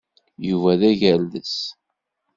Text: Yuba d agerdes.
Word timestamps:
Yuba 0.47 0.73
d 0.79 0.81
agerdes. 0.89 1.57